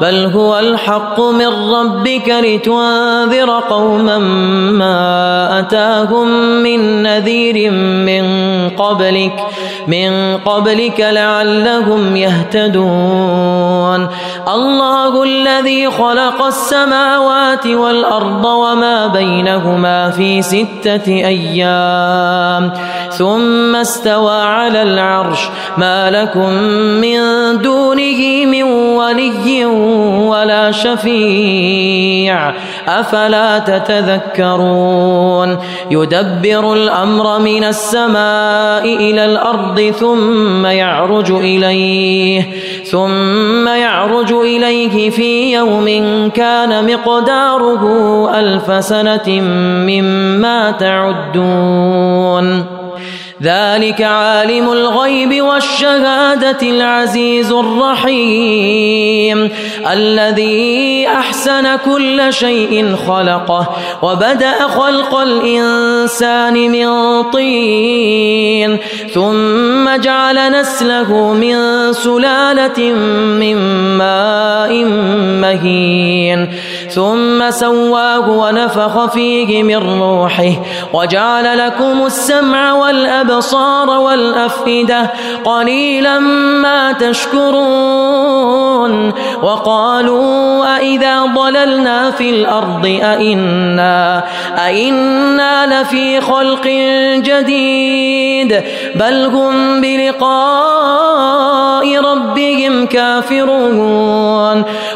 بل 0.00 0.24
هو 0.34 0.58
الحق 0.58 1.20
من 1.20 1.46
ربك 1.46 2.28
لتنذر 2.28 3.50
قوما 3.70 4.18
ما 4.78 5.58
أتاهم 5.58 6.28
من 6.62 7.02
نذير 7.02 7.70
من 7.70 8.24
قبلك 8.68 9.40
من 9.86 10.36
قبلك 10.36 11.00
لعلهم 11.00 12.16
يهتدون. 12.16 14.08
الله 14.48 15.22
الذي 15.22 15.90
خلق 15.90 16.42
السماوات 16.42 17.66
والأرض 17.66 18.44
وما 18.44 19.06
بينهما 19.06 20.10
في 20.10 20.42
ستة 20.42 21.06
أيام. 21.08 22.72
ثم 23.18 23.76
استوى 23.76 24.42
على 24.42 24.82
العرش. 24.82 25.48
ما 25.78 26.10
لكم 26.10 26.52
من 27.00 27.18
دونه 27.58 28.46
من 28.46 28.62
ولي 28.62 29.64
ولا 30.26 30.70
شفيع. 30.70 32.52
أفلا 32.88 33.58
تتذكرون؟ 33.58 35.58
يدبر 35.90 36.72
الأمر 36.72 37.38
من 37.38 37.64
السماء 37.64 38.84
إلى 38.84 39.24
الأرض 39.24 39.80
ثم 39.80 40.66
يعرج 40.66 41.32
إليه 41.32 42.42
ثم 42.84 43.68
يعرج 43.68 44.32
إليه 44.32 45.10
في 45.10 45.54
يوم 45.54 45.86
كان 46.30 46.94
مقداره 46.94 47.84
ألف 48.40 48.84
سنة 48.84 49.40
مما 49.88 50.70
تعدون. 50.70 52.75
ذلك 53.42 54.02
عالم 54.02 54.72
الغيب 54.72 55.42
والشهادة 55.42 56.62
العزيز 56.62 57.52
الرحيم 57.52 59.50
الذي 59.92 61.08
أحسن 61.08 61.76
كل 61.76 62.32
شيء 62.32 62.96
خلقه 63.08 63.68
وبدأ 64.02 64.68
خلق 64.68 65.14
الإنسان 65.14 66.54
من 66.54 66.88
طين 67.30 68.78
ثم 69.14 69.96
جعل 69.96 70.60
نسله 70.60 71.32
من 71.32 71.92
سلالة 71.92 72.92
من 73.40 73.56
ماء 73.98 74.84
مهين 75.40 76.48
ثم 76.90 77.50
سواه 77.50 78.30
ونفخ 78.30 79.06
فيه 79.12 79.62
من 79.62 79.76
روحه 79.76 80.52
وجعل 80.92 81.58
لكم 81.58 82.06
السمع 82.06 82.72
والأبصار 82.72 83.25
والأفئدة 83.88 85.10
قليلا 85.44 86.18
ما 86.18 86.92
تشكرون 86.92 88.46
وقالوا 89.42 90.76
أئذا 90.76 91.24
ضللنا 91.24 92.10
في 92.10 92.30
الأرض 92.30 92.86
أئنا 92.86 94.24
أئنا 94.66 95.82
لفي 95.82 96.20
خلق 96.20 96.66
جديد 97.16 98.62
بل 98.94 99.24
هم 99.24 99.80
بلقاء 99.80 101.36
ربهم 102.00 102.86
كافرون 102.86 104.64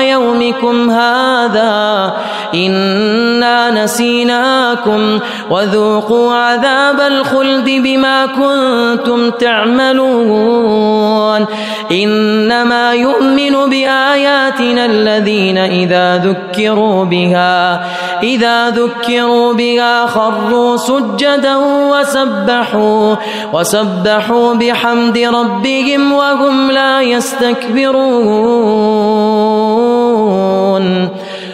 يومكم 0.00 0.90
هذا. 0.90 2.12
إنا 2.54 3.84
نسيناكم. 3.84 5.18
وذوقوا 5.50 6.34
عذاب 6.34 7.00
الخلد 7.00 7.64
بما 7.64 8.26
كنتم 8.26 9.30
تعملون. 9.30 11.46
إنما 11.92 12.92
يؤمن 12.92 13.70
بآياتنا 13.70 14.84
الذين 14.84 15.58
إذا 15.58 16.16
ذكروا 16.16 17.04
بها. 17.04 17.84
إذا 18.22 18.70
ذكروا 18.70 19.52
بها 19.52 20.06
خروا 20.06 20.76
سجدا 20.76 21.56
وسبحوا 21.90 23.14
وسبحوا 23.52 24.54
بحمد 24.54 25.18
ربهم 25.18 26.12
وهم 26.12 26.70
لا 26.70 27.00
يستكبرون 27.02 28.02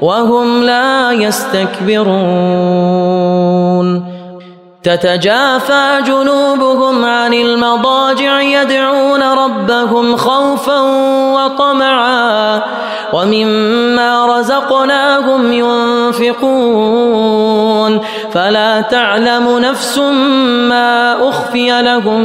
وهم 0.00 0.62
لا 0.62 1.12
يستكبرون. 1.12 2.50
تتجافى 4.82 6.00
جنوبهم 6.06 7.04
عن 7.04 7.34
المضاجع 7.34 8.40
يدعون 8.40 9.22
ربهم 9.22 10.16
خوفا 10.16 10.80
وطمعا 11.34 12.62
ومما 13.12 14.38
رزقناهم 14.38 15.52
ينفقون 15.52 15.89
فلا 18.32 18.80
تعلم 18.80 19.58
نفس 19.58 19.98
ما 20.68 21.28
أخفي 21.28 21.82
لهم 21.82 22.22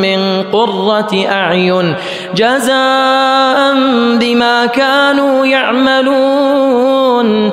من 0.00 0.42
قرة 0.52 1.26
أعين 1.30 1.94
جزاء 2.34 3.74
بما 4.20 4.66
كانوا 4.66 5.46
يعملون. 5.46 7.52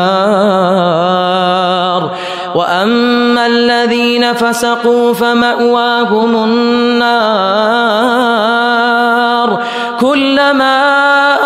وأما 2.55 3.45
الذين 3.45 4.33
فسقوا 4.33 5.13
فمأواهم 5.13 6.43
النار 6.43 7.81
كلما 9.99 10.77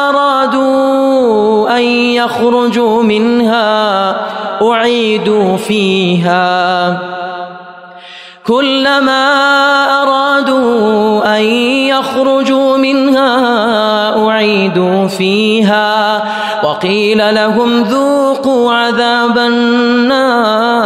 أرادوا 0.09 1.77
أن 1.77 1.83
يخرجوا 1.83 3.03
منها 3.03 4.15
أعيدوا 4.61 5.57
فيها 5.57 6.99
كلما 8.47 9.25
أرادوا 10.01 11.37
أن 11.37 11.43
يخرجوا 11.89 12.77
منها 12.77 14.27
أعيدوا 14.27 15.07
فيها 15.07 16.23
وقيل 16.65 17.35
لهم 17.35 17.83
ذوقوا 17.83 18.73
عذاب 18.73 19.37
النار. 19.37 20.85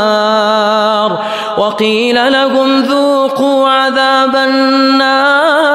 وقيل 1.57 2.31
لهم 2.31 2.81
ذوقوا 2.81 3.69
عذاب 3.69 4.35
النار. 4.35 5.69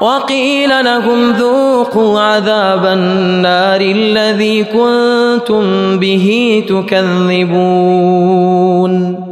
وقيل 0.00 0.84
لهم 0.84 1.32
ذوقوا 1.32 2.20
عذاب 2.20 2.86
النار 2.86 3.80
الذي 3.80 4.64
كنتم 4.64 5.98
به 5.98 6.64
تكذبون. 6.68 9.31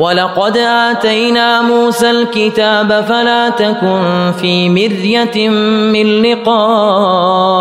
ولقد 0.00 0.56
اتينا 0.56 1.62
موسى 1.62 2.10
الكتاب 2.10 3.04
فلا 3.08 3.48
تكن 3.48 4.32
في 4.40 4.68
مريه 4.68 5.48
من 5.92 6.22
لقائه 6.22 7.52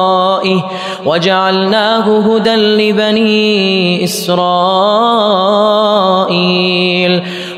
وجعلناه 1.05 2.19
هدى 2.19 2.55
لبني 2.55 4.03
اسرائيل 4.03 4.41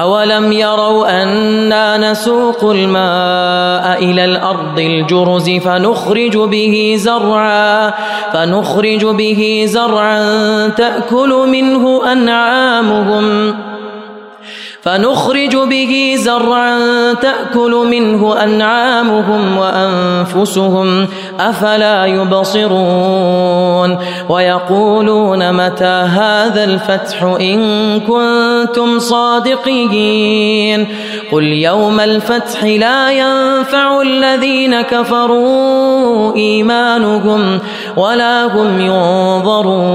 أولم 0.00 0.52
يروا 0.52 1.22
أنا 1.22 2.10
نسوق 2.10 2.70
الماء 2.70 4.02
إلى 4.02 4.24
الأرض 4.24 4.78
الجرز 4.78 5.50
فنخرج 5.50 6.36
به 6.36 6.94
زرعا 6.98 7.92
فنخرج 8.32 9.06
به 9.06 9.64
زرعا 9.66 10.68
تأكل 10.68 11.48
منه 11.48 12.12
أنعامهم 12.12 13.54
فنخرج 14.82 15.56
به 15.56 16.14
زرعا 16.18 16.78
تاكل 17.12 17.86
منه 17.90 18.42
انعامهم 18.44 19.58
وانفسهم 19.58 21.08
أفلا 21.48 22.06
يبصرون 22.06 23.98
ويقولون 24.28 25.52
متى 25.52 25.84
هذا 25.84 26.64
الفتح 26.64 27.22
إن 27.22 28.00
كنتم 28.00 28.98
صادقين 28.98 30.86
قل 31.32 31.44
يوم 31.44 32.00
الفتح 32.00 32.64
لا 32.64 33.10
ينفع 33.10 34.02
الذين 34.02 34.80
كفروا 34.80 36.36
إيمانهم 36.36 37.58
ولا 37.96 38.46
هم 38.46 38.80
ينظرون 38.80 39.90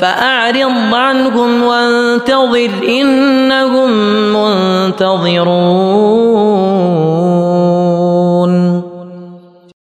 فأعرض 0.00 0.94
عنهم 0.94 1.62
وانتظر 1.62 2.70
إن 2.88 3.30
إنهم 3.50 3.90
منتظرون 4.32 5.50